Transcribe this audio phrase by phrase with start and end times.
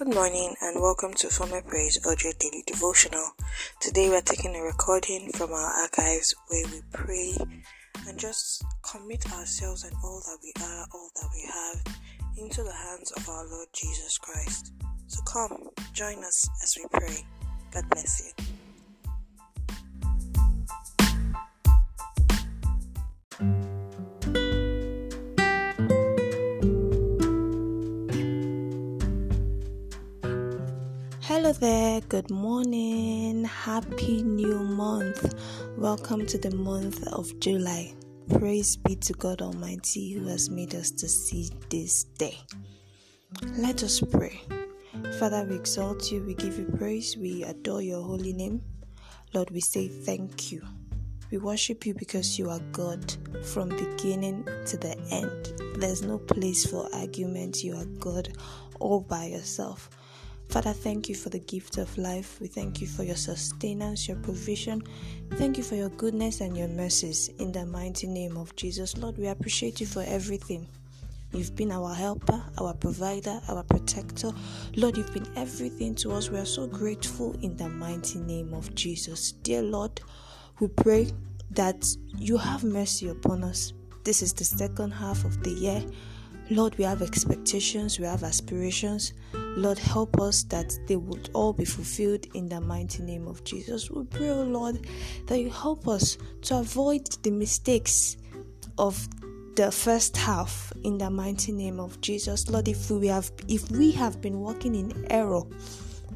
[0.00, 3.32] Good morning and welcome to Former Praise Audio Daily Devotional.
[3.80, 7.36] Today we're taking a recording from our archives where we pray
[8.08, 11.98] and just commit ourselves and all that we are, all that we have
[12.38, 14.72] into the hands of our Lord Jesus Christ.
[15.06, 17.26] So come, join us as we pray.
[17.70, 18.49] God bless you.
[31.42, 35.34] Hello there, good morning, happy new month.
[35.78, 37.94] Welcome to the month of July.
[38.28, 42.36] Praise be to God Almighty who has made us to see this day.
[43.56, 44.38] Let us pray.
[45.18, 48.60] Father, we exalt you, we give you praise, we adore your holy name.
[49.32, 50.62] Lord, we say thank you.
[51.30, 53.16] We worship you because you are God
[53.46, 55.80] from beginning to the end.
[55.80, 57.64] There's no place for argument.
[57.64, 58.28] You are God
[58.78, 59.88] all by yourself.
[60.50, 62.40] Father, thank you for the gift of life.
[62.40, 64.82] We thank you for your sustenance, your provision.
[65.34, 68.96] Thank you for your goodness and your mercies in the mighty name of Jesus.
[68.96, 70.66] Lord, we appreciate you for everything.
[71.32, 74.32] You've been our helper, our provider, our protector.
[74.74, 76.30] Lord, you've been everything to us.
[76.30, 79.30] We are so grateful in the mighty name of Jesus.
[79.30, 80.00] Dear Lord,
[80.58, 81.12] we pray
[81.52, 83.72] that you have mercy upon us.
[84.02, 85.84] This is the second half of the year.
[86.50, 89.12] Lord, we have expectations, we have aspirations.
[89.56, 93.90] Lord, help us that they would all be fulfilled in the mighty name of Jesus.
[93.90, 94.86] We pray, oh Lord,
[95.26, 98.16] that you help us to avoid the mistakes
[98.78, 99.08] of
[99.56, 102.48] the first half in the mighty name of Jesus.
[102.48, 105.42] Lord, if we have if we have been walking in error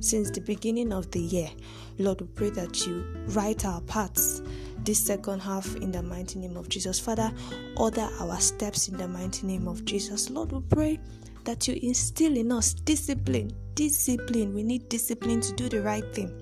[0.00, 1.50] since the beginning of the year,
[1.98, 4.40] Lord, we pray that you write our paths
[4.84, 7.00] this second half in the mighty name of Jesus.
[7.00, 7.32] Father,
[7.76, 10.30] order our steps in the mighty name of Jesus.
[10.30, 11.00] Lord, we pray
[11.44, 13.50] that you instill in us discipline.
[13.74, 14.54] Discipline.
[14.54, 16.32] We need discipline to do the right thing.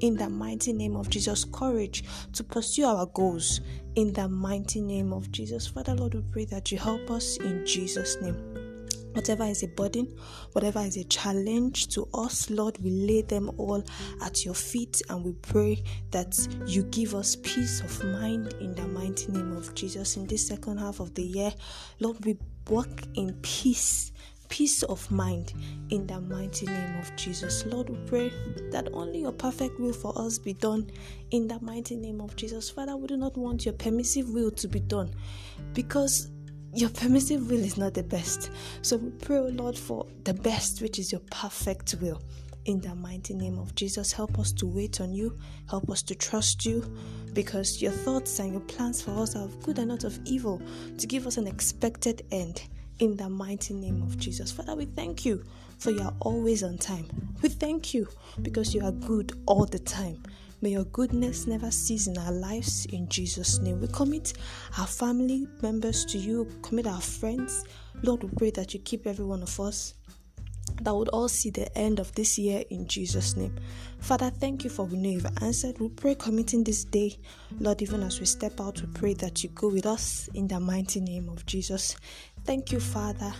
[0.00, 2.04] In the mighty name of Jesus, courage
[2.34, 3.60] to pursue our goals.
[3.94, 5.66] In the mighty name of Jesus.
[5.66, 8.65] Father, Lord, we pray that you help us in Jesus' name.
[9.16, 10.14] Whatever is a burden,
[10.52, 13.82] whatever is a challenge to us, Lord, we lay them all
[14.22, 18.86] at your feet and we pray that you give us peace of mind in the
[18.86, 20.18] mighty name of Jesus.
[20.18, 21.50] In this second half of the year,
[21.98, 22.36] Lord, we
[22.68, 24.12] walk in peace
[24.48, 25.54] peace of mind
[25.90, 27.66] in the mighty name of Jesus.
[27.66, 28.32] Lord, we pray
[28.70, 30.90] that only your perfect will for us be done
[31.30, 32.70] in the mighty name of Jesus.
[32.70, 35.10] Father, we do not want your permissive will to be done
[35.72, 36.30] because
[36.72, 38.50] your permissive will is not the best.
[38.82, 42.22] So we pray, oh Lord, for the best, which is your perfect will.
[42.66, 45.38] In the mighty name of Jesus, help us to wait on you.
[45.70, 46.84] Help us to trust you
[47.32, 50.60] because your thoughts and your plans for us are of good and not of evil
[50.98, 52.62] to give us an expected end.
[52.98, 54.50] In the mighty name of Jesus.
[54.50, 55.44] Father, we thank you
[55.78, 57.06] for you are always on time.
[57.42, 58.08] We thank you
[58.40, 60.22] because you are good all the time.
[60.66, 63.80] May your goodness never cease in our lives in Jesus' name.
[63.80, 64.32] We commit
[64.76, 67.64] our family members to you, commit our friends.
[68.02, 69.94] Lord, we pray that you keep every one of us
[70.82, 73.54] that would all see the end of this year in Jesus' name.
[74.00, 75.78] Father, thank you for we know you've answered.
[75.78, 77.16] We pray committing this day,
[77.60, 80.58] Lord, even as we step out, we pray that you go with us in the
[80.58, 81.94] mighty name of Jesus.
[82.42, 83.32] Thank you, Father,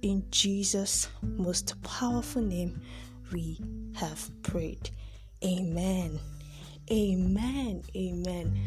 [0.00, 2.80] in Jesus' most powerful name
[3.34, 3.60] we
[3.96, 4.88] have prayed.
[5.44, 6.18] Amen.
[6.90, 7.82] Amen.
[7.94, 8.58] Amen.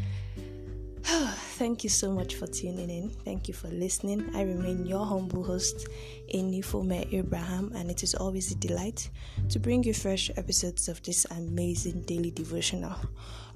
[1.04, 3.10] Thank you so much for tuning in.
[3.10, 4.34] Thank you for listening.
[4.34, 5.88] I remain your humble host,
[6.34, 9.10] Enifome Abraham, and it is always a delight
[9.50, 12.96] to bring you fresh episodes of this amazing daily devotional.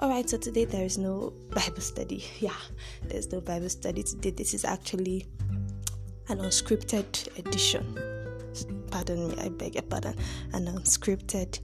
[0.01, 2.25] Alright, so today there is no Bible study.
[2.39, 2.61] Yeah,
[3.05, 4.31] there's no Bible study today.
[4.31, 5.27] This is actually
[6.28, 7.99] an unscripted edition.
[8.91, 10.15] Pardon me, I beg your pardon.
[10.53, 11.61] An unscripted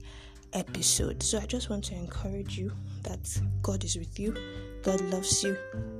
[0.54, 1.22] episode.
[1.22, 2.72] So I just want to encourage you
[3.02, 4.34] that God is with you,
[4.82, 5.56] God loves you,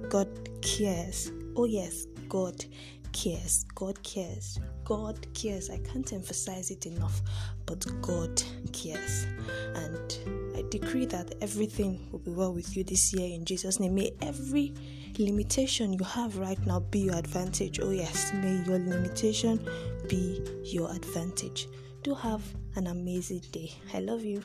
[0.08, 0.28] God
[0.62, 1.30] cares.
[1.56, 2.64] Oh, yes, God
[3.12, 3.64] cares.
[3.74, 4.58] God cares.
[4.84, 5.70] God cares.
[5.70, 7.22] I can't emphasize it enough,
[7.64, 8.42] but God
[8.72, 9.26] cares.
[9.74, 13.94] And I decree that everything will be well with you this year in Jesus' name.
[13.94, 14.74] May every
[15.18, 17.80] limitation you have right now be your advantage.
[17.80, 19.66] Oh, yes, may your limitation
[20.08, 21.68] be your advantage.
[22.02, 22.42] Do have
[22.76, 23.72] an amazing day.
[23.94, 24.42] I love you.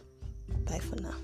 [0.69, 1.15] Bye for now.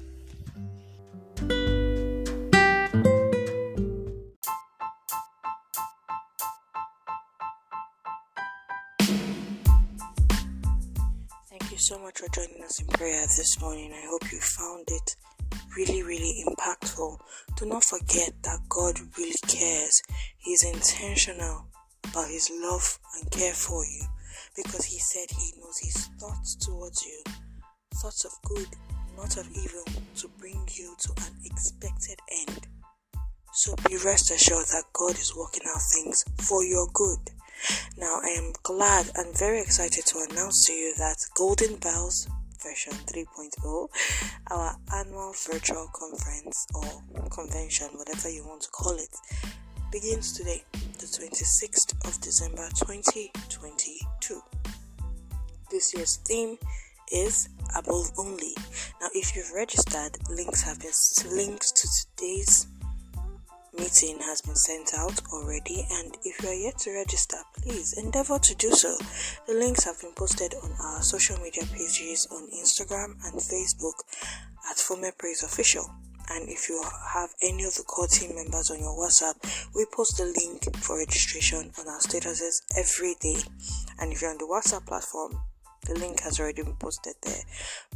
[11.49, 13.93] Thank you so much for joining us in prayer this morning.
[13.93, 15.15] I hope you found it
[15.77, 17.19] really, really impactful.
[17.57, 20.01] Do not forget that God really cares.
[20.37, 21.67] He is intentional
[22.03, 24.01] about His love and care for you
[24.55, 27.23] because He said He knows His thoughts towards you
[27.95, 28.67] thoughts of good,
[29.17, 29.83] not of evil,
[30.17, 32.67] to bring you to an expected end.
[33.53, 37.19] So be rest assured that God is working out things for your good.
[37.97, 42.27] Now, I am glad and very excited to announce to you that Golden Bells
[42.61, 43.87] version 3.0,
[44.51, 49.15] our annual virtual conference or convention, whatever you want to call it,
[49.91, 50.63] begins today,
[50.99, 54.41] the 26th of December 2022.
[55.71, 56.57] This year's theme
[57.11, 58.55] is above only.
[59.01, 60.91] Now, if you've registered, links have been
[61.35, 62.67] links to today's
[63.77, 68.39] meeting has been sent out already and if you are yet to register please endeavor
[68.39, 68.95] to do so
[69.47, 73.99] the links have been posted on our social media pages on instagram and facebook
[74.69, 75.89] at former Praise Official.
[76.29, 79.35] And if you have any of the core team members on your WhatsApp,
[79.75, 83.37] we post the link for registration on our statuses every day.
[83.99, 85.37] And if you're on the WhatsApp platform,
[85.85, 87.43] the link has already been posted there.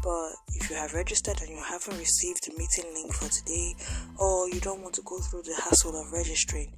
[0.04, 3.76] But if you have registered and you haven't received the meeting link for today,
[4.18, 6.74] or you don't want to go through the hassle of registering,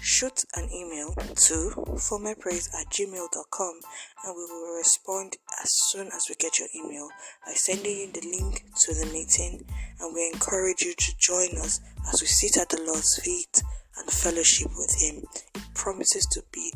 [0.00, 3.80] shoot an email to fumepraise at gmail.com
[4.24, 7.08] and we will respond as soon as we get your email
[7.46, 9.64] by sending you the link to the meeting
[10.00, 11.80] and we encourage you to join us
[12.12, 13.62] as we sit at the Lord's feet
[13.98, 15.24] and fellowship with Him.
[15.54, 16.72] It promises to be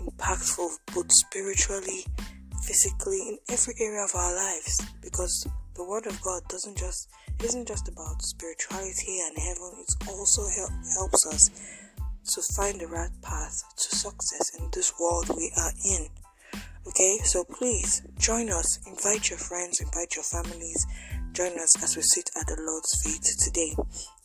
[0.00, 2.04] impactful both spiritually
[2.62, 7.08] physically in every area of our lives because the word of God doesn't just
[7.42, 11.50] isn't just about spirituality and heaven it also help, helps us
[12.24, 16.08] to find the right path to success in this world we are in.
[16.86, 20.86] Okay so please join us invite your friends invite your families
[21.32, 23.74] join us as we sit at the lord's feet today.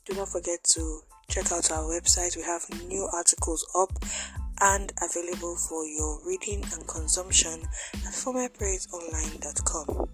[0.06, 3.90] Do not forget to check out our website we have new articles up
[4.63, 7.62] and available for your reading and consumption
[7.94, 10.07] at fumepraiseonline.com.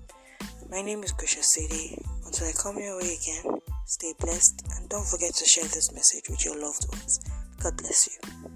[0.72, 2.02] My name is Grisha City.
[2.26, 6.30] Until I come your way again, stay blessed and don't forget to share this message
[6.30, 7.20] with your loved ones.
[7.62, 8.49] God bless you.